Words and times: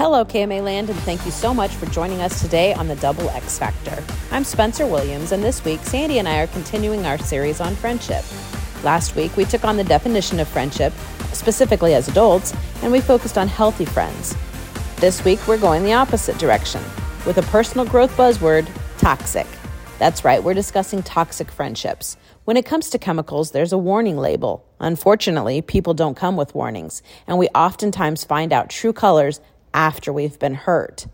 Hello, 0.00 0.24
KMA 0.24 0.64
Land, 0.64 0.88
and 0.88 0.98
thank 1.00 1.26
you 1.26 1.30
so 1.30 1.52
much 1.52 1.72
for 1.72 1.84
joining 1.84 2.22
us 2.22 2.40
today 2.40 2.72
on 2.72 2.88
the 2.88 2.96
Double 2.96 3.28
X 3.28 3.58
Factor. 3.58 4.02
I'm 4.30 4.44
Spencer 4.44 4.86
Williams, 4.86 5.32
and 5.32 5.44
this 5.44 5.62
week, 5.62 5.80
Sandy 5.80 6.18
and 6.18 6.26
I 6.26 6.40
are 6.40 6.46
continuing 6.46 7.04
our 7.04 7.18
series 7.18 7.60
on 7.60 7.74
friendship. 7.74 8.24
Last 8.82 9.14
week, 9.14 9.36
we 9.36 9.44
took 9.44 9.62
on 9.62 9.76
the 9.76 9.84
definition 9.84 10.40
of 10.40 10.48
friendship, 10.48 10.94
specifically 11.34 11.92
as 11.92 12.08
adults, 12.08 12.54
and 12.82 12.90
we 12.90 13.02
focused 13.02 13.36
on 13.36 13.46
healthy 13.46 13.84
friends. 13.84 14.34
This 14.96 15.22
week, 15.22 15.46
we're 15.46 15.58
going 15.58 15.84
the 15.84 15.92
opposite 15.92 16.38
direction 16.38 16.82
with 17.26 17.36
a 17.36 17.42
personal 17.42 17.84
growth 17.84 18.16
buzzword 18.16 18.66
toxic. 18.96 19.46
That's 19.98 20.24
right, 20.24 20.42
we're 20.42 20.54
discussing 20.54 21.02
toxic 21.02 21.50
friendships. 21.50 22.16
When 22.46 22.56
it 22.56 22.64
comes 22.64 22.88
to 22.88 22.98
chemicals, 22.98 23.50
there's 23.50 23.74
a 23.74 23.76
warning 23.76 24.16
label. 24.16 24.64
Unfortunately, 24.78 25.60
people 25.60 25.92
don't 25.92 26.16
come 26.16 26.38
with 26.38 26.54
warnings, 26.54 27.02
and 27.26 27.36
we 27.36 27.48
oftentimes 27.48 28.24
find 28.24 28.50
out 28.50 28.70
true 28.70 28.94
colors 28.94 29.42
after 29.74 30.12
we've 30.12 30.38
been 30.38 30.54
hurt. 30.54 31.06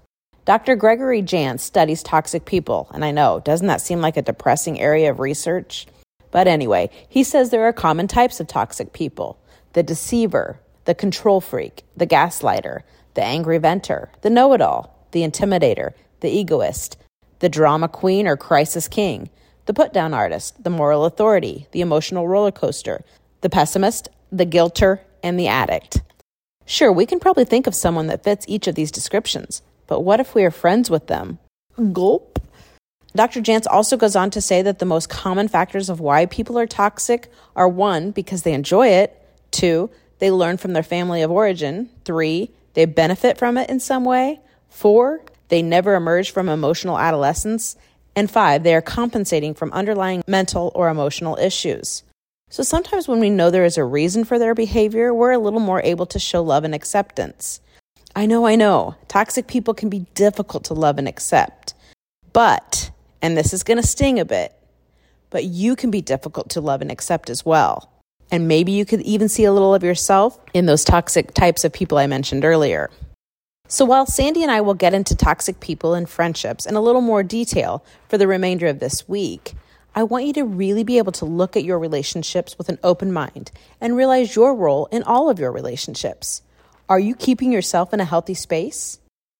Dr. 0.44 0.76
Gregory 0.76 1.22
Jantz 1.22 1.60
studies 1.60 2.02
toxic 2.02 2.44
people, 2.44 2.88
and 2.94 3.04
I 3.04 3.10
know, 3.10 3.40
doesn't 3.40 3.66
that 3.66 3.80
seem 3.80 4.00
like 4.00 4.16
a 4.16 4.22
depressing 4.22 4.80
area 4.80 5.10
of 5.10 5.18
research? 5.18 5.86
But 6.30 6.46
anyway, 6.46 6.90
he 7.08 7.24
says 7.24 7.50
there 7.50 7.64
are 7.64 7.72
common 7.72 8.06
types 8.08 8.40
of 8.40 8.46
toxic 8.46 8.92
people 8.92 9.38
the 9.72 9.82
deceiver, 9.82 10.58
the 10.86 10.94
control 10.94 11.40
freak, 11.40 11.82
the 11.96 12.06
gaslighter, 12.06 12.82
the 13.14 13.22
angry 13.22 13.58
venter, 13.58 14.10
the 14.22 14.30
know 14.30 14.52
it 14.52 14.60
all, 14.60 15.06
the 15.10 15.22
intimidator, 15.22 15.92
the 16.20 16.30
egoist, 16.30 16.96
the 17.40 17.48
drama 17.48 17.88
queen 17.88 18.26
or 18.26 18.36
crisis 18.36 18.88
king, 18.88 19.28
the 19.66 19.74
put 19.74 19.92
down 19.92 20.14
artist, 20.14 20.62
the 20.62 20.70
moral 20.70 21.04
authority, 21.04 21.66
the 21.72 21.80
emotional 21.80 22.28
roller 22.28 22.52
coaster, 22.52 23.04
the 23.40 23.50
pessimist, 23.50 24.08
the 24.30 24.46
guilter, 24.46 25.00
and 25.22 25.38
the 25.38 25.48
addict. 25.48 26.02
Sure, 26.66 26.90
we 26.90 27.06
can 27.06 27.20
probably 27.20 27.44
think 27.44 27.68
of 27.68 27.74
someone 27.76 28.08
that 28.08 28.24
fits 28.24 28.44
each 28.48 28.66
of 28.66 28.74
these 28.74 28.90
descriptions, 28.90 29.62
but 29.86 30.00
what 30.00 30.18
if 30.18 30.34
we 30.34 30.44
are 30.44 30.50
friends 30.50 30.90
with 30.90 31.06
them? 31.06 31.38
Gulp. 31.92 32.40
Dr. 33.14 33.40
Jantz 33.40 33.66
also 33.70 33.96
goes 33.96 34.16
on 34.16 34.30
to 34.32 34.40
say 34.40 34.62
that 34.62 34.80
the 34.80 34.84
most 34.84 35.08
common 35.08 35.46
factors 35.46 35.88
of 35.88 36.00
why 36.00 36.26
people 36.26 36.58
are 36.58 36.66
toxic 36.66 37.30
are 37.54 37.68
one, 37.68 38.10
because 38.10 38.42
they 38.42 38.52
enjoy 38.52 38.88
it, 38.88 39.16
two, 39.52 39.88
they 40.18 40.30
learn 40.30 40.56
from 40.56 40.72
their 40.72 40.82
family 40.82 41.22
of 41.22 41.30
origin, 41.30 41.88
three, 42.04 42.50
they 42.74 42.84
benefit 42.84 43.38
from 43.38 43.56
it 43.56 43.70
in 43.70 43.78
some 43.78 44.04
way, 44.04 44.40
four, 44.68 45.22
they 45.48 45.62
never 45.62 45.94
emerge 45.94 46.32
from 46.32 46.48
emotional 46.48 46.98
adolescence, 46.98 47.76
and 48.16 48.28
five, 48.28 48.64
they 48.64 48.74
are 48.74 48.82
compensating 48.82 49.54
from 49.54 49.72
underlying 49.72 50.24
mental 50.26 50.72
or 50.74 50.88
emotional 50.88 51.36
issues. 51.36 52.02
So 52.48 52.62
sometimes 52.62 53.08
when 53.08 53.18
we 53.18 53.28
know 53.28 53.50
there 53.50 53.64
is 53.64 53.76
a 53.76 53.84
reason 53.84 54.24
for 54.24 54.38
their 54.38 54.54
behavior, 54.54 55.12
we're 55.12 55.32
a 55.32 55.38
little 55.38 55.60
more 55.60 55.82
able 55.82 56.06
to 56.06 56.18
show 56.18 56.42
love 56.42 56.64
and 56.64 56.74
acceptance. 56.74 57.60
I 58.14 58.26
know, 58.26 58.46
I 58.46 58.54
know, 58.54 58.94
toxic 59.08 59.46
people 59.46 59.74
can 59.74 59.88
be 59.88 60.06
difficult 60.14 60.64
to 60.64 60.74
love 60.74 60.96
and 60.96 61.08
accept. 61.08 61.74
But, 62.32 62.90
and 63.20 63.36
this 63.36 63.52
is 63.52 63.62
going 63.62 63.76
to 63.78 63.86
sting 63.86 64.20
a 64.20 64.24
bit, 64.24 64.54
but 65.28 65.44
you 65.44 65.74
can 65.74 65.90
be 65.90 66.00
difficult 66.00 66.48
to 66.50 66.60
love 66.60 66.80
and 66.80 66.90
accept 66.90 67.30
as 67.30 67.44
well. 67.44 67.90
And 68.30 68.48
maybe 68.48 68.72
you 68.72 68.84
could 68.84 69.02
even 69.02 69.28
see 69.28 69.44
a 69.44 69.52
little 69.52 69.74
of 69.74 69.84
yourself 69.84 70.38
in 70.54 70.66
those 70.66 70.84
toxic 70.84 71.34
types 71.34 71.64
of 71.64 71.72
people 71.72 71.98
I 71.98 72.06
mentioned 72.06 72.44
earlier. 72.44 72.90
So, 73.68 73.84
while 73.84 74.06
Sandy 74.06 74.42
and 74.42 74.50
I 74.50 74.60
will 74.60 74.74
get 74.74 74.94
into 74.94 75.16
toxic 75.16 75.60
people 75.60 75.94
and 75.94 76.08
friendships 76.08 76.66
in 76.66 76.76
a 76.76 76.80
little 76.80 77.00
more 77.00 77.22
detail 77.22 77.84
for 78.08 78.16
the 78.16 78.28
remainder 78.28 78.68
of 78.68 78.78
this 78.78 79.08
week, 79.08 79.54
I 79.98 80.02
want 80.02 80.26
you 80.26 80.34
to 80.34 80.44
really 80.44 80.84
be 80.84 80.98
able 80.98 81.12
to 81.12 81.24
look 81.24 81.56
at 81.56 81.64
your 81.64 81.78
relationships 81.78 82.58
with 82.58 82.68
an 82.68 82.78
open 82.84 83.14
mind 83.14 83.50
and 83.80 83.96
realize 83.96 84.36
your 84.36 84.54
role 84.54 84.84
in 84.92 85.02
all 85.02 85.30
of 85.30 85.38
your 85.38 85.50
relationships. 85.50 86.42
Are 86.86 86.98
you 86.98 87.14
keeping 87.14 87.50
yourself 87.50 87.94
in 87.94 88.00
a 88.00 88.04
healthy 88.04 88.34
space? 88.34 88.98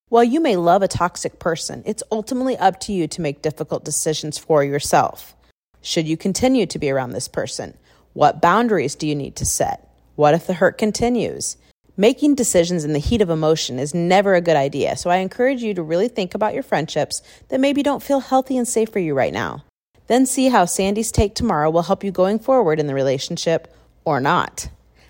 While 0.08 0.24
you 0.24 0.40
may 0.40 0.56
love 0.56 0.80
a 0.80 0.88
toxic 0.88 1.38
person, 1.38 1.82
it's 1.84 2.02
ultimately 2.10 2.56
up 2.56 2.80
to 2.80 2.94
you 2.94 3.06
to 3.06 3.20
make 3.20 3.42
difficult 3.42 3.84
decisions 3.84 4.38
for 4.38 4.64
yourself. 4.64 5.36
Should 5.82 6.08
you 6.08 6.16
continue 6.16 6.64
to 6.64 6.78
be 6.78 6.88
around 6.88 7.10
this 7.10 7.28
person? 7.28 7.76
What 8.14 8.40
boundaries 8.40 8.94
do 8.94 9.06
you 9.06 9.14
need 9.14 9.36
to 9.36 9.44
set? 9.44 9.86
What 10.14 10.32
if 10.32 10.46
the 10.46 10.54
hurt 10.54 10.78
continues? 10.78 11.58
Making 11.98 12.34
decisions 12.34 12.82
in 12.82 12.94
the 12.94 12.98
heat 12.98 13.20
of 13.20 13.28
emotion 13.28 13.78
is 13.78 13.92
never 13.92 14.34
a 14.34 14.40
good 14.40 14.56
idea, 14.56 14.96
so 14.96 15.10
I 15.10 15.16
encourage 15.16 15.62
you 15.62 15.74
to 15.74 15.82
really 15.82 16.08
think 16.08 16.34
about 16.34 16.54
your 16.54 16.62
friendships 16.62 17.20
that 17.48 17.60
maybe 17.60 17.82
don't 17.82 18.02
feel 18.02 18.20
healthy 18.20 18.56
and 18.56 18.66
safe 18.66 18.88
for 18.88 19.00
you 19.00 19.12
right 19.12 19.34
now. 19.34 19.65
Then 20.06 20.26
see 20.26 20.48
how 20.48 20.64
Sandy's 20.64 21.12
take 21.12 21.34
tomorrow 21.34 21.70
will 21.70 21.82
help 21.82 22.04
you 22.04 22.10
going 22.10 22.38
forward 22.38 22.78
in 22.78 22.86
the 22.86 22.94
relationship 22.94 23.74
or 24.04 24.20
not. 24.20 24.68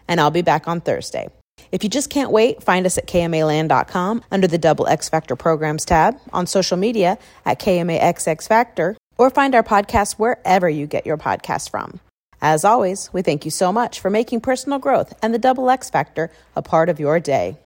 And 0.09 0.21
I'll 0.21 0.31
be 0.31 0.43
back 0.43 0.67
on 0.67 0.81
Thursday. 0.81 1.29
If 1.73 1.85
you 1.85 1.91
just 1.91 2.11
can't 2.11 2.31
wait, 2.31 2.63
find 2.63 2.87
us 2.87 2.99
at 2.99 3.07
KMAland.com 3.07 4.23
under 4.31 4.47
the 4.47 4.59
Double 4.59 4.87
X 4.87 5.09
Factor 5.09 5.37
Programs 5.37 5.85
tab, 5.85 6.19
on 6.33 6.47
social 6.47 6.77
media 6.77 7.19
at 7.45 7.61
KMAXX 7.61 8.47
Factor, 8.47 8.97
or 9.19 9.31
find 9.31 9.55
our 9.55 9.63
podcast 9.63 10.15
wherever 10.15 10.69
you 10.69 10.87
get 10.87 11.07
your 11.07 11.17
podcast 11.17 11.71
from. 11.71 12.01
As 12.43 12.65
always, 12.65 13.11
we 13.13 13.23
thank 13.23 13.45
you 13.45 13.51
so 13.51 13.73
much 13.73 14.01
for 14.01 14.11
making 14.11 14.41
personal 14.41 14.79
growth 14.79 15.15
and 15.23 15.33
the 15.33 15.39
Double 15.39 15.71
X 15.71 15.89
Factor 15.89 16.31
a 16.55 16.63
part 16.63 16.89
of 16.89 17.01
your 17.01 17.19
day. 17.19 17.55